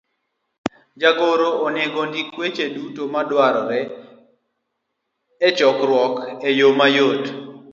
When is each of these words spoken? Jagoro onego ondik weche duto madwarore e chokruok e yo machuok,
Jagoro 1.01 1.47
onego 1.67 1.97
ondik 2.05 2.29
weche 2.39 2.65
duto 2.75 3.01
madwarore 3.13 3.81
e 5.47 5.49
chokruok 5.57 6.15
e 6.47 6.49
yo 6.59 6.67
machuok, 6.77 7.23